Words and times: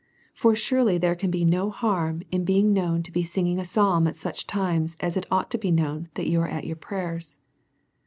For 0.33 0.55
surely, 0.55 0.97
there 0.97 1.13
can 1.13 1.29
be 1.29 1.45
no 1.45 1.69
harm 1.69 2.23
in 2.31 2.43
being 2.43 2.73
known 2.73 3.03
to 3.03 3.11
be 3.11 3.21
singing 3.21 3.59
a 3.59 3.63
psalm, 3.65 4.07
at 4.07 4.15
such 4.15 4.47
times 4.47 4.97
as 4.99 5.15
it 5.15 5.27
ought 5.29 5.51
to 5.51 5.59
be 5.59 5.69
known 5.69 6.09
that 6.15 6.27
you 6.27 6.41
are 6.41 6.47
at 6.49 6.65
your 6.65 6.75
prayers. 6.77 7.37